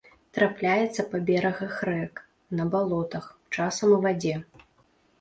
Трапляецца 0.37 1.05
па 1.11 1.21
берагах 1.27 1.77
рэк, 1.91 2.13
на 2.63 2.69
балотах, 2.75 3.31
часам 3.59 3.97
у 4.01 4.05
вадзе. 4.09 4.35